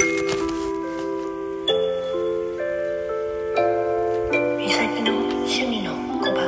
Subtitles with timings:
[0.00, 0.06] 美
[4.70, 5.92] 咲の趣味の
[6.22, 6.40] 小箱。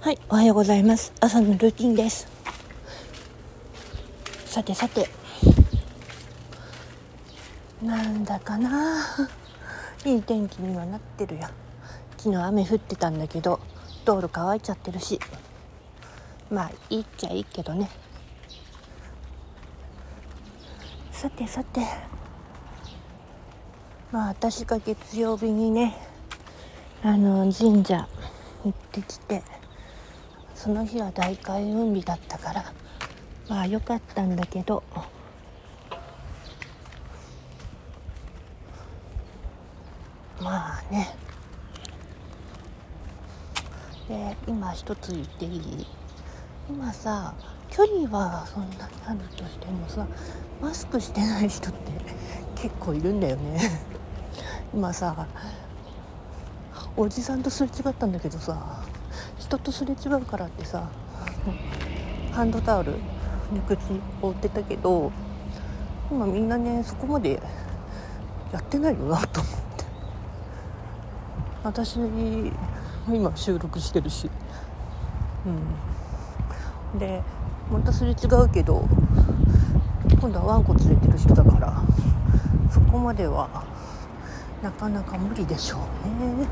[0.00, 1.12] はいおはようございます。
[1.18, 2.28] 朝のルーティンです。
[4.46, 5.10] さてさて。
[7.82, 9.04] なんだかな。
[10.04, 11.48] いい天気にはなってるよ
[12.18, 13.58] 昨日雨降ってたんだけど
[14.04, 15.18] 道路乾いちゃってるし。
[16.50, 17.90] まあいいっちゃいいけどね。
[21.12, 21.80] さてさて。
[24.10, 25.94] まあ私が月曜日にね
[27.02, 28.08] あの神社
[28.64, 29.42] 行ってきて
[30.54, 32.72] その日は大開運日だったから
[33.48, 34.82] まあ良かったんだけど。
[40.40, 41.14] まあね。
[44.08, 45.86] で今一つ言っていい？
[46.68, 47.34] 今さ
[47.70, 50.06] 距離はそんなにあるとしてもさ
[50.60, 51.78] マスクしてない人って
[52.56, 53.58] 結構いるんだよね。
[54.74, 55.26] 今さ
[56.94, 58.82] おじさんとすれ違ったんだけどさ
[59.38, 60.90] 人とすれ違うからってさ
[62.32, 62.96] ハンドタオル
[63.50, 63.78] に口
[64.20, 65.10] 覆ってたけど
[66.10, 67.40] 今みんなねそこまで
[68.52, 69.84] やってないよなと思って。
[71.64, 71.98] 私
[73.08, 74.30] 今収録してるし。
[75.46, 75.87] うん。
[76.96, 77.22] で
[77.70, 78.88] またすれ違うけど
[80.20, 81.82] 今度はワンコ連れてる人だから
[82.70, 83.64] そこまでは
[84.62, 86.46] なかなか無理でしょうね。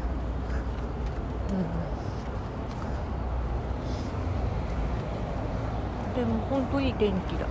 [6.14, 6.14] うん。
[6.14, 7.47] でも本当いい天気だ。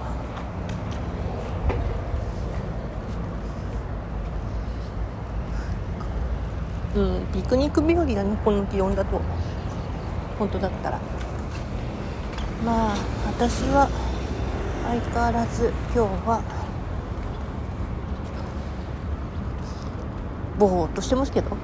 [6.95, 9.19] うんピクニック日和だねこの気温だと。
[10.39, 10.99] 本当だったら。
[12.65, 13.87] まあ私は
[14.87, 16.41] 相変わらず今日は
[20.57, 21.55] ぼーっとしてますけど。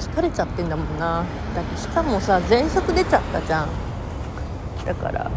[0.00, 1.24] 疲れちゃってんだもんな。
[1.54, 3.68] だってしかもさ喘息出ちゃったじゃん。
[4.84, 5.30] だから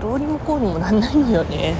[0.00, 1.74] どうにもこうにもなんないのよね。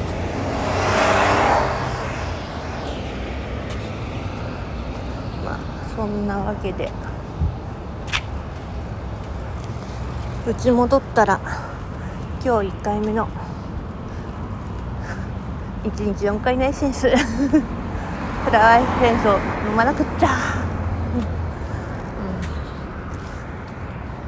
[5.44, 5.58] まあ
[5.96, 6.90] そんなわけで。
[10.48, 11.38] うち戻ったら
[12.42, 13.28] 今日1回目の
[15.84, 17.16] 1日4回のエッセンスフ
[18.50, 19.34] ラワーエッセンスを
[19.68, 20.30] 飲まなくっちゃ、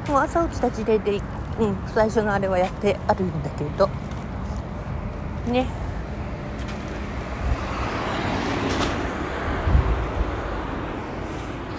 [0.05, 1.19] うんうん、もう朝起きた時点で、
[1.59, 3.89] うん、最初のあれはやってあるんだけど。
[5.47, 5.65] ね。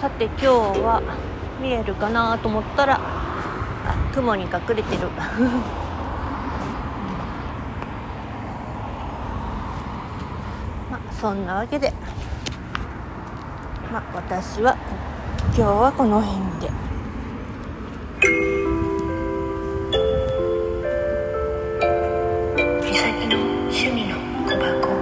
[0.01, 1.01] さて今日は
[1.61, 3.22] 見えるかなと思ったら
[4.13, 5.09] 雲に隠れてる。
[10.91, 11.91] まあそんなわけで。
[13.91, 14.77] まあ私は
[15.55, 16.71] 今日はこの辺で。
[22.81, 23.37] 美咲の
[23.69, 24.15] 趣味の
[24.47, 24.92] 小箱。